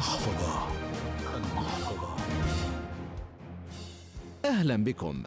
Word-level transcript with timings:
المحفظة. 0.00 0.66
المحفظة. 1.36 2.16
أهلا 4.44 4.84
بكم. 4.84 5.22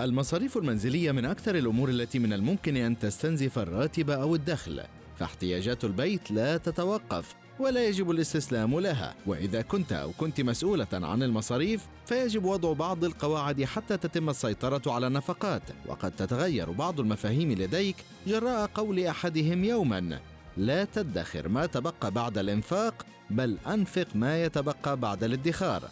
المصاريف 0.00 0.56
المنزلية 0.56 1.12
من 1.12 1.24
أكثر 1.24 1.54
الأمور 1.54 1.88
التي 1.88 2.18
من 2.18 2.32
الممكن 2.32 2.76
أن 2.76 2.98
تستنزف 2.98 3.58
الراتب 3.58 4.10
أو 4.10 4.34
الدخل 4.34 4.82
فاحتياجات 5.18 5.84
البيت 5.84 6.30
لا 6.30 6.56
تتوقف 6.56 7.34
ولا 7.58 7.86
يجب 7.86 8.10
الاستسلام 8.10 8.80
لها. 8.80 9.14
وإذا 9.26 9.62
كنت 9.62 9.92
أو 9.92 10.12
كنت 10.12 10.40
مسؤولة 10.40 10.86
عن 10.92 11.22
المصاريف 11.22 11.86
فيجب 12.06 12.44
وضع 12.44 12.72
بعض 12.72 13.04
القواعد 13.04 13.64
حتى 13.64 13.96
تتم 13.96 14.30
السيطرة 14.30 14.92
على 14.92 15.06
النفقات. 15.06 15.62
وقد 15.86 16.10
تتغير 16.10 16.70
بعض 16.70 17.00
المفاهيم 17.00 17.52
لديك 17.52 17.96
جراء 18.26 18.70
قول 18.74 19.00
أحدهم 19.06 19.64
يوما 19.64 20.20
لا 20.56 20.84
تدخر 20.84 21.48
ما 21.48 21.66
تبقى 21.66 22.10
بعد 22.10 22.38
الإنفاق 22.38 23.06
بل 23.32 23.56
أنفق 23.66 24.06
ما 24.14 24.44
يتبقى 24.44 24.96
بعد 24.96 25.24
الادخار. 25.24 25.82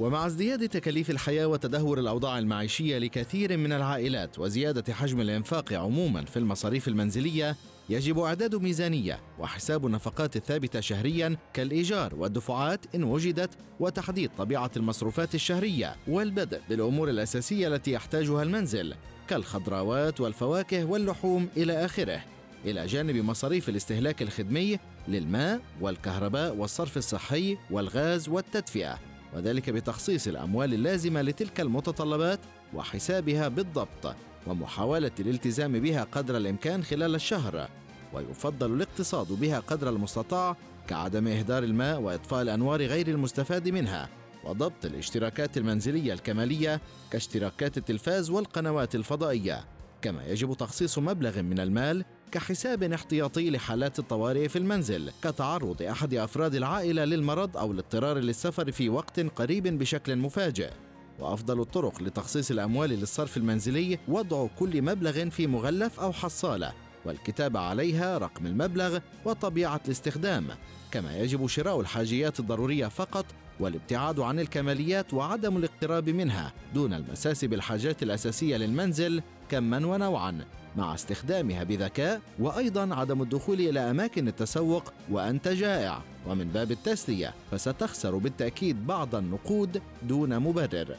ومع 0.00 0.26
ازدياد 0.26 0.68
تكاليف 0.68 1.10
الحياة 1.10 1.46
وتدهور 1.46 1.98
الأوضاع 1.98 2.38
المعيشية 2.38 2.98
لكثير 2.98 3.56
من 3.56 3.72
العائلات 3.72 4.38
وزيادة 4.38 4.94
حجم 4.94 5.20
الإنفاق 5.20 5.72
عموما 5.72 6.24
في 6.24 6.36
المصاريف 6.36 6.88
المنزلية 6.88 7.56
يجب 7.88 8.18
إعداد 8.18 8.54
ميزانية 8.54 9.20
وحساب 9.38 9.86
النفقات 9.86 10.36
الثابتة 10.36 10.80
شهريا 10.80 11.36
كالإيجار 11.54 12.14
والدفعات 12.14 12.80
إن 12.94 13.04
وجدت 13.04 13.50
وتحديد 13.80 14.30
طبيعة 14.38 14.70
المصروفات 14.76 15.34
الشهرية 15.34 15.96
والبدء 16.08 16.60
بالأمور 16.68 17.08
الأساسية 17.10 17.68
التي 17.68 17.92
يحتاجها 17.92 18.42
المنزل 18.42 18.94
كالخضروات 19.28 20.20
والفواكه 20.20 20.84
واللحوم 20.84 21.48
إلى 21.56 21.84
آخره. 21.84 22.20
إلى 22.64 22.86
جانب 22.86 23.16
مصاريف 23.16 23.68
الاستهلاك 23.68 24.22
الخدمي 24.22 24.78
للماء 25.08 25.60
والكهرباء 25.80 26.54
والصرف 26.54 26.96
الصحي 26.96 27.58
والغاز 27.70 28.28
والتدفئة 28.28 28.98
وذلك 29.34 29.70
بتخصيص 29.70 30.28
الأموال 30.28 30.74
اللازمة 30.74 31.22
لتلك 31.22 31.60
المتطلبات 31.60 32.40
وحسابها 32.74 33.48
بالضبط 33.48 34.14
ومحاولة 34.46 35.10
الالتزام 35.20 35.80
بها 35.80 36.04
قدر 36.04 36.36
الإمكان 36.36 36.84
خلال 36.84 37.14
الشهر 37.14 37.68
ويفضل 38.12 38.72
الاقتصاد 38.74 39.32
بها 39.32 39.60
قدر 39.60 39.88
المستطاع 39.88 40.56
كعدم 40.88 41.28
إهدار 41.28 41.62
الماء 41.62 42.00
وإطفاء 42.00 42.42
الأنوار 42.42 42.82
غير 42.82 43.08
المستفاد 43.08 43.68
منها 43.68 44.08
وضبط 44.44 44.84
الاشتراكات 44.84 45.56
المنزلية 45.56 46.12
الكمالية 46.12 46.80
كاشتراكات 47.10 47.78
التلفاز 47.78 48.30
والقنوات 48.30 48.94
الفضائية 48.94 49.64
كما 50.02 50.26
يجب 50.26 50.54
تخصيص 50.54 50.98
مبلغ 50.98 51.42
من 51.42 51.60
المال 51.60 52.04
كحساب 52.32 52.82
احتياطي 52.82 53.50
لحالات 53.50 53.98
الطوارئ 53.98 54.48
في 54.48 54.58
المنزل 54.58 55.10
كتعرض 55.22 55.82
أحد 55.82 56.14
أفراد 56.14 56.54
العائلة 56.54 57.04
للمرض 57.04 57.56
أو 57.56 57.72
الاضطرار 57.72 58.18
للسفر 58.18 58.72
في 58.72 58.88
وقت 58.88 59.20
قريب 59.20 59.78
بشكل 59.78 60.16
مفاجئ. 60.16 60.70
وأفضل 61.18 61.60
الطرق 61.60 62.02
لتخصيص 62.02 62.50
الأموال 62.50 62.90
للصرف 62.90 63.36
المنزلي 63.36 63.98
وضع 64.08 64.46
كل 64.58 64.82
مبلغ 64.82 65.28
في 65.30 65.46
مغلف 65.46 66.00
أو 66.00 66.12
حصالة. 66.12 66.72
والكتابه 67.04 67.60
عليها 67.60 68.18
رقم 68.18 68.46
المبلغ 68.46 68.98
وطبيعة 69.24 69.80
الاستخدام 69.84 70.46
كما 70.90 71.16
يجب 71.16 71.46
شراء 71.46 71.80
الحاجيات 71.80 72.40
الضرورية 72.40 72.86
فقط 72.86 73.26
والابتعاد 73.60 74.20
عن 74.20 74.40
الكماليات 74.40 75.14
وعدم 75.14 75.56
الاقتراب 75.56 76.10
منها 76.10 76.52
دون 76.74 76.94
المساس 76.94 77.44
بالحاجات 77.44 78.02
الأساسية 78.02 78.56
للمنزل 78.56 79.22
كما 79.50 79.86
ونوعا 79.86 80.44
مع 80.76 80.94
استخدامها 80.94 81.64
بذكاء 81.64 82.20
وأيضا 82.38 82.94
عدم 82.94 83.22
الدخول 83.22 83.60
إلى 83.60 83.90
أماكن 83.90 84.28
التسوق 84.28 84.92
وأنت 85.10 85.48
جائع. 85.48 86.02
ومن 86.26 86.48
باب 86.48 86.70
التسلية 86.70 87.34
فستخسر 87.50 88.16
بالتأكيد 88.16 88.86
بعض 88.86 89.14
النقود 89.14 89.82
دون 90.02 90.38
مبرر. 90.38 90.96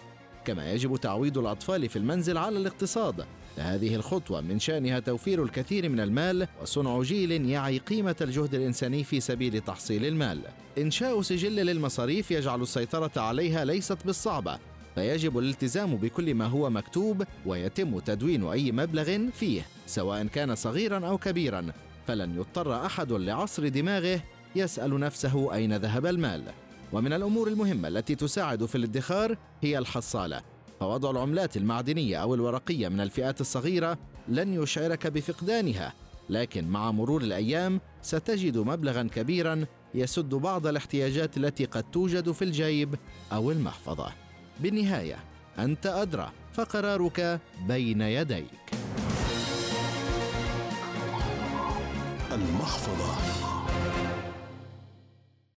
كما 0.50 0.72
يجب 0.72 0.98
تعويض 0.98 1.38
الأطفال 1.38 1.90
في 1.90 1.96
المنزل 1.96 2.38
على 2.38 2.58
الاقتصاد. 2.58 3.26
فهذه 3.58 3.96
الخطوة 3.96 4.42
من 4.42 4.60
شأنها 4.60 5.00
توفير 5.00 5.44
الكثير 5.44 5.90
من 5.90 6.00
المال 6.00 6.48
وصنع 6.62 7.02
جيل 7.02 7.50
يعي 7.50 7.78
قيمة 7.78 8.16
الجهد 8.22 8.56
الإنساني 8.56 9.04
في 9.04 9.20
سبيل 9.20 9.62
تحصيل 9.62 10.06
المال. 10.06 10.42
إنشاء 10.78 11.22
سجل 11.22 11.56
للمصاريف 11.56 12.32
يجعل 12.32 12.62
السيطرة 12.62 13.12
عليها 13.18 13.66
ليست 13.66 13.98
بالصعبة. 14.06 14.60
فيجب 14.96 15.38
الالتزام 15.40 15.96
بكل 15.96 16.34
ما 16.36 16.46
هو 16.46 16.70
مكتوب 16.70 17.24
ويتم 17.46 18.00
تدوين 18.00 18.44
أي 18.44 18.72
مبلغ 18.72 19.18
فيه 19.40 19.66
سواء 19.88 20.26
كان 20.26 20.56
صغيرا 20.56 21.08
أو 21.08 21.18
كبيرا. 21.18 21.66
فلن 22.08 22.36
يضطر 22.36 22.86
أحد 22.86 23.12
لعصر 23.12 23.68
دماغه 23.68 24.22
يسأل 24.56 25.00
نفسه 25.00 25.54
أين 25.54 25.76
ذهب 25.76 26.06
المال. 26.06 26.44
ومن 26.94 27.14
الأمور 27.14 27.48
المهمة 27.48 27.88
التي 27.88 28.16
تساعد 28.16 28.66
في 28.66 28.76
الادخار 28.76 29.38
هي 29.62 29.78
الحصالة. 29.78 30.42
فوضع 30.80 31.12
العملات 31.12 31.58
المعدنية 31.58 32.18
أو 32.18 32.34
الورقية 32.36 32.90
من 32.90 33.02
الفئات 33.02 33.42
الصغيرة 33.42 33.98
لن 34.28 34.54
يشعرك 34.54 35.08
بفقدانها. 35.08 35.94
لكن 36.30 36.68
مع 36.68 36.92
مرور 36.92 37.22
الأيام 37.22 37.82
ستجد 38.02 38.58
مبلغا 38.58 39.04
كبيرا 39.04 39.66
يسد 39.94 40.30
بعض 40.30 40.68
الاحتياجات 40.68 41.38
التي 41.38 41.66
قد 41.66 41.84
توجد 41.84 42.32
في 42.32 42.42
الجيب 42.42 42.96
أو 43.34 43.52
المحفظة. 43.52 44.12
بالنهاية 44.60 45.18
أنت 45.60 45.86
أدرى 45.86 46.32
فقرارك 46.54 47.40
بين 47.68 48.02
يديك. 48.02 48.46
المحفظة. 52.32 53.16